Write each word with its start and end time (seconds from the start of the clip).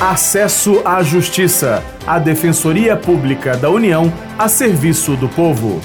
Acesso 0.00 0.80
à 0.84 1.02
Justiça, 1.02 1.82
a 2.06 2.20
Defensoria 2.20 2.96
Pública 2.96 3.56
da 3.56 3.68
União 3.68 4.12
a 4.38 4.48
serviço 4.48 5.16
do 5.16 5.28
povo. 5.28 5.80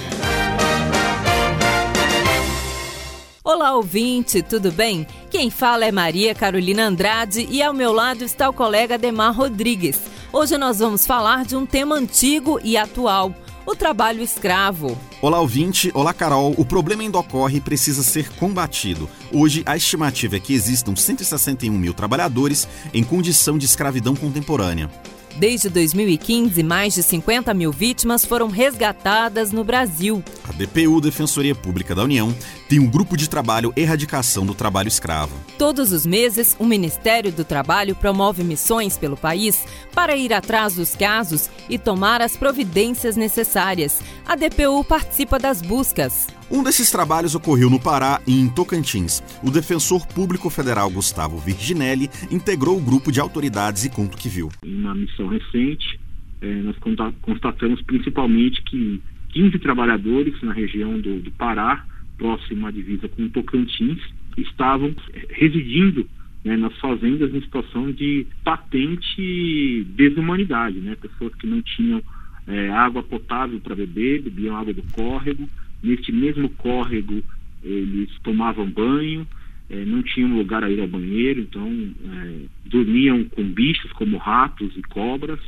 Olá, 3.43 3.73
ouvinte, 3.75 4.43
tudo 4.43 4.71
bem? 4.71 5.07
Quem 5.31 5.49
fala 5.49 5.85
é 5.85 5.91
Maria 5.91 6.35
Carolina 6.35 6.83
Andrade 6.83 7.47
e 7.49 7.63
ao 7.63 7.73
meu 7.73 7.91
lado 7.91 8.23
está 8.23 8.47
o 8.47 8.53
colega 8.53 8.99
Demar 8.99 9.33
Rodrigues. 9.33 9.99
Hoje 10.31 10.59
nós 10.59 10.77
vamos 10.77 11.07
falar 11.07 11.43
de 11.43 11.55
um 11.55 11.65
tema 11.65 11.95
antigo 11.95 12.59
e 12.63 12.77
atual 12.77 13.33
o 13.65 13.75
trabalho 13.75 14.21
escravo. 14.21 14.97
Olá, 15.21 15.39
ouvinte. 15.39 15.91
Olá, 15.93 16.13
Carol. 16.13 16.53
O 16.57 16.65
problema 16.65 17.01
ainda 17.01 17.17
ocorre 17.17 17.57
e 17.57 17.61
precisa 17.61 18.03
ser 18.03 18.29
combatido. 18.35 19.09
Hoje, 19.31 19.63
a 19.65 19.75
estimativa 19.75 20.35
é 20.35 20.39
que 20.39 20.53
existam 20.53 20.95
161 20.95 21.71
mil 21.71 21.93
trabalhadores 21.93 22.67
em 22.93 23.03
condição 23.03 23.57
de 23.57 23.65
escravidão 23.65 24.15
contemporânea. 24.15 24.89
Desde 25.35 25.67
2015, 25.67 26.61
mais 26.61 26.93
de 26.93 27.01
50 27.01 27.53
mil 27.53 27.71
vítimas 27.71 28.23
foram 28.23 28.47
resgatadas 28.47 29.51
no 29.51 29.63
Brasil. 29.63 30.23
A 30.47 30.51
DPU, 30.51 31.01
Defensoria 31.01 31.55
Pública 31.55 31.95
da 31.95 32.03
União, 32.03 32.33
tem 32.69 32.79
um 32.79 32.87
grupo 32.87 33.17
de 33.17 33.27
trabalho 33.27 33.73
Erradicação 33.75 34.45
do 34.45 34.53
Trabalho 34.53 34.87
Escravo. 34.87 35.35
Todos 35.57 35.91
os 35.91 36.05
meses, 36.05 36.55
o 36.59 36.65
Ministério 36.65 37.31
do 37.31 37.43
Trabalho 37.43 37.95
promove 37.95 38.43
missões 38.43 38.95
pelo 38.95 39.17
país 39.17 39.65
para 39.93 40.15
ir 40.15 40.31
atrás 40.33 40.75
dos 40.75 40.95
casos 40.95 41.49
e 41.67 41.79
tomar 41.79 42.21
as 42.21 42.37
providências 42.37 43.15
necessárias. 43.15 44.01
A 44.25 44.35
DPU 44.35 44.83
participa 44.83 45.39
das 45.39 45.61
buscas. 45.61 46.27
Um 46.53 46.61
desses 46.61 46.91
trabalhos 46.91 47.33
ocorreu 47.33 47.67
no 47.67 47.79
Pará 47.79 48.21
e 48.27 48.39
em 48.39 48.47
Tocantins. 48.47 49.23
O 49.41 49.49
defensor 49.49 50.05
público 50.05 50.51
federal 50.51 50.87
Gustavo 50.87 51.39
Virginelli 51.39 52.11
integrou 52.29 52.77
o 52.77 52.79
grupo 52.81 53.11
de 53.11 53.19
autoridades 53.19 53.85
e 53.85 53.89
conta 53.89 54.15
o 54.15 54.19
que 54.19 54.29
viu. 54.29 54.49
Uma 54.63 54.93
missão 54.93 55.27
recente, 55.29 55.99
eh, 56.43 56.61
nós 56.61 56.75
constatamos 57.23 57.81
principalmente 57.81 58.61
que 58.61 59.01
15 59.29 59.57
trabalhadores 59.57 60.39
na 60.43 60.53
região 60.53 60.99
do, 60.99 61.21
do 61.21 61.31
Pará, 61.31 61.87
próximo 62.19 62.67
à 62.67 62.71
divisa 62.71 63.07
com 63.07 63.27
Tocantins, 63.29 63.97
estavam 64.37 64.93
eh, 65.11 65.25
residindo 65.31 66.07
né, 66.45 66.55
nas 66.55 66.77
fazendas 66.77 67.33
em 67.33 67.41
situação 67.41 67.91
de 67.91 68.27
patente 68.43 69.87
desumanidade, 69.95 70.79
né, 70.81 70.95
pessoas 71.01 71.33
que 71.33 71.47
não 71.47 71.63
tinham 71.63 71.99
é, 72.47 72.69
água 72.69 73.01
potável 73.03 73.59
para 73.59 73.75
beber, 73.75 74.21
bebiam 74.21 74.55
água 74.55 74.73
do 74.73 74.83
córrego, 74.91 75.49
neste 75.81 76.11
mesmo 76.11 76.49
córrego 76.49 77.23
eles 77.63 78.09
tomavam 78.23 78.69
banho, 78.69 79.25
é, 79.69 79.85
não 79.85 80.03
tinham 80.03 80.35
lugar 80.35 80.63
a 80.63 80.69
ir 80.69 80.79
ao 80.79 80.87
banheiro, 80.87 81.39
então 81.39 81.69
é, 82.05 82.39
dormiam 82.65 83.23
com 83.25 83.43
bichos 83.43 83.91
como 83.93 84.17
ratos 84.17 84.75
e 84.75 84.81
cobras, 84.83 85.39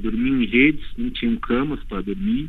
dormiam 0.00 0.40
em 0.40 0.46
redes, 0.46 0.82
não 0.96 1.10
tinham 1.10 1.36
camas 1.36 1.78
para 1.84 2.00
dormir, 2.00 2.48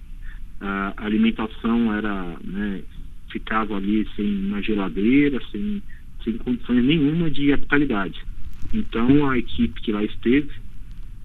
a 0.61 0.93
alimentação 0.95 1.93
era, 1.93 2.37
né, 2.41 2.81
ficava 3.29 3.75
ali 3.75 4.07
sem 4.15 4.45
uma 4.45 4.61
geladeira, 4.61 5.37
sem, 5.51 5.83
sem 6.23 6.37
condições 6.37 6.85
nenhuma 6.85 7.29
de 7.29 7.51
habitabilidade. 7.51 8.17
Então 8.73 9.29
a 9.29 9.37
equipe 9.37 9.81
que 9.81 9.91
lá 9.91 10.05
esteve 10.05 10.49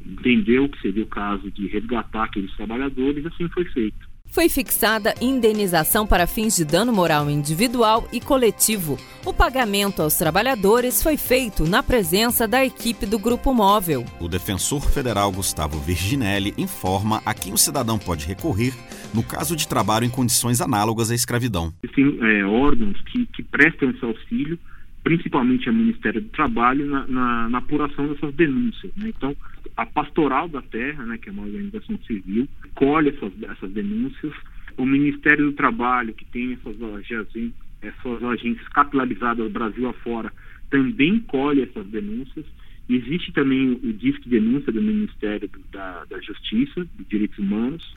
entendeu 0.07 0.69
que 0.69 0.81
seria 0.81 1.03
o 1.03 1.09
caso 1.09 1.51
de 1.51 1.67
resgatar 1.69 2.25
aqueles 2.25 2.55
trabalhadores, 2.57 3.25
assim 3.27 3.49
foi 3.49 3.65
feito. 3.67 4.13
Foi 4.33 4.49
fixada 4.49 5.15
indenização 5.21 6.07
para 6.07 6.27
fins 6.27 6.57
de 6.57 6.65
dano 6.65 6.91
moral 6.91 7.29
individual 7.29 8.09
e 8.11 8.19
coletivo. 8.19 8.97
O 9.27 9.35
pagamento 9.35 10.01
aos 10.01 10.17
trabalhadores 10.17 11.03
foi 11.03 11.19
feito 11.19 11.65
na 11.65 11.83
presença 11.83 12.49
da 12.49 12.65
equipe 12.65 13.05
do 13.05 13.19
Grupo 13.19 13.53
Móvel. 13.53 14.07
O 14.19 14.29
defensor 14.29 14.81
federal 14.81 15.31
Gustavo 15.31 15.79
Virginelli 15.79 16.55
informa 16.57 17.21
a 17.27 17.35
quem 17.35 17.53
o 17.53 17.59
cidadão 17.59 17.99
pode 17.99 18.27
recorrer 18.27 18.73
no 19.13 19.23
caso 19.23 19.55
de 19.55 19.69
trabalho 19.69 20.07
em 20.07 20.11
condições 20.11 20.63
análogas 20.63 21.11
à 21.11 21.15
escravidão. 21.15 21.71
Existem 21.83 22.19
é, 22.23 22.43
órgãos 22.47 22.99
que, 23.03 23.27
que 23.27 23.43
prestam 23.43 23.91
esse 23.91 24.03
auxílio 24.03 24.59
principalmente 25.03 25.69
ao 25.69 25.75
Ministério 25.75 26.21
do 26.21 26.29
Trabalho, 26.29 26.87
na, 26.87 27.07
na, 27.07 27.49
na 27.49 27.59
apuração 27.59 28.09
dessas 28.09 28.35
denúncias. 28.35 28.93
Né? 28.97 29.13
Então, 29.17 29.37
a 29.77 29.85
Pastoral 29.85 30.49
da 30.49 30.63
Terra, 30.63 31.05
né, 31.05 31.19
que 31.19 31.29
é 31.29 31.33
uma 31.33 31.43
organização 31.43 31.99
civil, 32.07 32.49
colhe 32.75 33.11
essas, 33.11 33.33
essas 33.43 33.71
denúncias. 33.73 34.33
O 34.77 34.87
Ministério 34.87 35.47
do 35.47 35.53
Trabalho, 35.53 36.15
que 36.15 36.25
tem 36.27 36.53
essas 36.53 36.81
agências, 36.83 37.53
essas 37.81 38.23
agências 38.23 38.69
capilarizadas 38.69 39.51
Brasil 39.51 39.89
afora, 39.89 40.33
também 40.71 41.19
colhe 41.21 41.63
essas 41.63 41.87
denúncias. 41.89 42.47
Existe 42.89 43.33
também 43.33 43.73
o 43.73 43.93
Disque 43.93 44.29
Denúncia 44.29 44.73
do 44.73 44.83
Ministério 44.83 45.49
da, 45.73 46.05
da 46.05 46.21
Justiça, 46.21 46.87
de 46.97 47.05
Direitos 47.05 47.39
Humanos. 47.39 47.97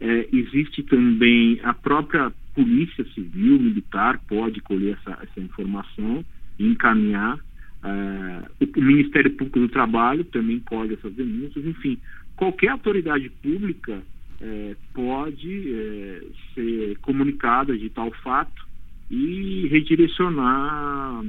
É, 0.00 0.28
existe 0.32 0.82
também 0.82 1.58
a 1.62 1.72
própria 1.72 2.32
polícia 2.56 3.04
civil, 3.12 3.60
militar, 3.60 4.18
pode 4.26 4.62
colher 4.62 4.98
essa, 4.98 5.22
essa 5.22 5.40
informação 5.40 6.24
e 6.58 6.66
encaminhar. 6.66 7.36
Uh, 7.36 8.66
o 8.76 8.80
Ministério 8.80 9.30
Público 9.32 9.60
do 9.60 9.68
Trabalho 9.68 10.24
também 10.24 10.58
colhe 10.60 10.94
essas 10.94 11.12
denúncias. 11.12 11.64
Enfim, 11.64 11.98
qualquer 12.34 12.68
autoridade 12.68 13.28
pública 13.42 14.02
uh, 14.40 14.76
pode 14.94 15.70
uh, 15.70 16.32
ser 16.54 16.96
comunicada 17.02 17.76
de 17.76 17.90
tal 17.90 18.10
fato 18.22 18.66
e 19.10 19.68
redirecionar 19.68 21.22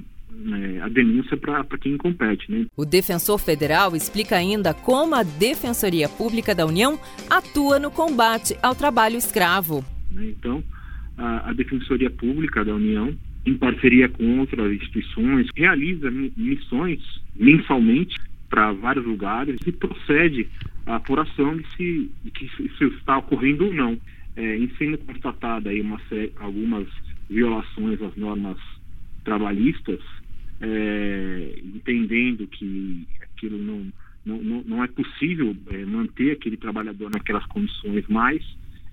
a 0.84 0.90
denúncia 0.90 1.38
para 1.38 1.64
quem 1.80 1.98
compete. 1.98 2.52
Né? 2.52 2.66
O 2.76 2.86
defensor 2.86 3.38
federal 3.38 3.96
explica 3.96 4.36
ainda 4.36 4.74
como 4.74 5.16
a 5.16 5.24
Defensoria 5.24 6.08
Pública 6.09 6.54
da 6.54 6.66
União 6.66 7.00
atua 7.30 7.80
no 7.80 7.90
combate 7.90 8.58
ao 8.62 8.76
trabalho 8.76 9.18
escravo. 9.18 9.84
Né, 10.12 10.28
então, 10.28 10.64
a, 11.17 11.50
a 11.50 11.53
Defensoria 11.53 12.09
Pública 12.09 12.63
da 12.63 12.75
União, 12.75 13.13
em 13.45 13.57
parceria 13.57 14.07
com 14.09 14.39
outras 14.39 14.72
instituições, 14.73 15.47
realiza 15.55 16.11
missões 16.11 17.00
mensalmente 17.35 18.16
para 18.50 18.72
vários 18.73 19.05
lugares 19.05 19.57
e 19.66 19.72
procede 19.72 20.47
à 20.85 20.95
apuração 20.95 21.57
de 21.57 21.66
se, 21.75 22.11
de 22.23 22.31
que 22.31 22.45
isso 22.45 22.83
está 22.85 23.17
ocorrendo 23.17 23.66
ou 23.66 23.73
não. 23.73 23.97
É, 24.35 24.55
em 24.55 24.69
sendo 24.78 25.00
constatada 25.00 25.72
aí 25.72 25.81
uma, 25.81 26.00
algumas 26.39 26.88
violações 27.28 27.99
às 28.03 28.16
normas 28.16 28.57
trabalhistas, 29.23 29.99
é, 30.61 31.59
entendendo 31.63 32.45
que 32.47 33.07
aquilo 33.19 33.57
não, 33.57 33.91
não, 34.23 34.63
não 34.63 34.84
é 34.84 34.88
possível 34.88 35.55
é, 35.72 35.85
manter 35.85 36.31
aquele 36.31 36.55
trabalhador 36.55 37.09
naquelas 37.09 37.45
condições 37.47 38.05
mais, 38.07 38.44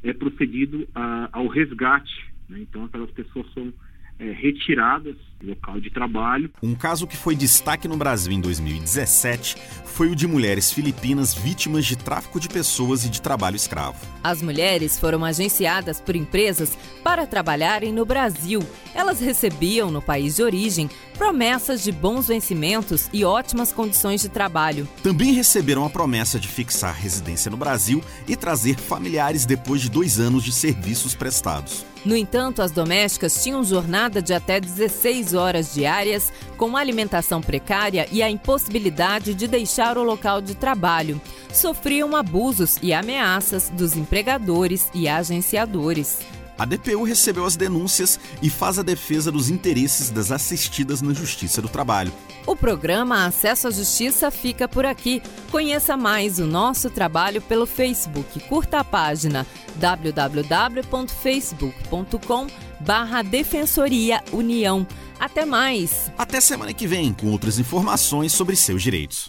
é 0.05 0.13
procedido 0.13 0.87
a, 0.95 1.31
ao 1.33 1.49
resgate. 1.49 2.13
Né? 2.49 2.61
Então, 2.61 2.85
aquelas 2.85 3.11
pessoas 3.11 3.51
são 3.53 3.73
é, 4.19 4.31
retiradas 4.33 5.17
do 5.41 5.49
local 5.49 5.81
de 5.81 5.91
trabalho. 5.91 6.51
Um 6.63 6.75
caso 6.75 7.07
que 7.07 7.17
foi 7.17 7.35
destaque 7.35 7.89
no 7.89 7.97
Brasil 7.97 8.33
em 8.33 8.41
2017 8.41 9.57
foi 9.85 10.11
o 10.11 10.17
de 10.17 10.27
mulheres 10.27 10.73
filipinas 10.73 11.35
vítimas 11.35 11.85
de 11.85 11.97
tráfico 11.97 12.41
de 12.41 12.49
pessoas 12.49 13.05
e 13.05 13.09
de 13.09 13.21
trabalho 13.21 13.57
escravo. 13.57 13.99
As 14.23 14.43
mulheres 14.43 14.99
foram 14.99 15.25
agenciadas 15.25 16.01
por 16.01 16.17
empresas 16.17 16.77
para 17.03 17.27
trabalharem 17.27 17.93
no 17.93 18.05
Brasil. 18.05 18.61
Elas 18.95 19.21
recebiam, 19.21 19.91
no 19.91 20.03
país 20.03 20.37
de 20.37 20.43
origem, 20.43 20.89
promessas 21.17 21.83
de 21.83 21.93
bons 21.93 22.29
vencimentos 22.29 23.09
e 23.13 23.25
ótimas 23.25 23.73
condições 23.73 24.23
de 24.23 24.29
trabalho. 24.29 24.89
Também 25.03 25.33
receberam 25.33 25.85
a 25.85 25.91
promessa 25.91 26.41
de 26.41 26.49
fixar 26.49 26.95
residência 26.95 27.51
no 27.51 27.57
Brasil 27.57 28.03
e 28.27 28.37
trazer 28.37 28.79
familiares 28.79 29.45
depois 29.45 29.81
de 29.81 29.91
dois 29.91 30.19
anos 30.19 30.43
de 30.43 30.53
serviços 30.53 31.15
prestados. 31.15 31.85
No 32.05 32.15
entanto, 32.15 32.61
as 32.61 32.71
domésticas 32.71 33.43
tinham 33.43 33.65
jornada 33.65 34.21
de 34.21 34.35
até 34.35 34.61
16 34.61 35.33
horas 35.33 35.73
diárias, 35.73 36.33
com 36.59 36.77
alimentação 36.77 37.41
precária 37.41 38.07
e 38.13 38.23
a 38.23 38.29
impossibilidade 38.29 39.35
de 39.35 39.49
deixar 39.49 39.97
o 39.97 40.03
local 40.03 40.43
de 40.43 40.55
trabalho. 40.55 41.21
Sofriam 41.53 42.15
abusos 42.15 42.77
e 42.83 42.93
ameaças 42.93 43.71
dos 43.71 43.97
empregadores 43.97 44.91
e 44.95 45.09
agenciadores. 45.09 46.19
A 46.57 46.65
DPU 46.65 47.03
recebeu 47.03 47.45
as 47.45 47.57
denúncias 47.57 48.21
e 48.41 48.49
faz 48.49 48.79
a 48.79 48.83
defesa 48.83 49.33
dos 49.33 49.51
interesses 49.51 50.09
das 50.11 50.31
assistidas 50.31 51.03
na 51.03 51.13
Justiça 51.13 51.61
do 51.61 51.69
Trabalho. 51.69 52.13
O 52.47 52.55
programa 52.55 53.27
Acesso 53.27 53.67
à 53.69 53.71
Justiça 53.71 54.31
fica 54.31 54.69
por 54.69 54.85
aqui. 54.87 55.23
Conheça 55.51 55.97
mais 55.97 56.39
o 56.39 56.47
nosso 56.47 56.91
trabalho 56.91 57.43
pelo 57.43 57.67
Facebook. 57.67 58.39
Curta 58.49 58.79
a 58.81 58.85
página 58.85 59.47
www.facebook.com 59.77 62.47
barra 62.81 63.23
Defensoria 63.23 64.23
União. 64.33 64.87
Até 65.19 65.45
mais! 65.45 66.13
Até 66.19 66.41
semana 66.41 66.73
que 66.73 66.87
vem 66.87 67.13
com 67.13 67.31
outras 67.31 67.59
informações 67.59 68.33
sobre 68.33 68.55
seus 68.57 68.83
direitos. 68.83 69.29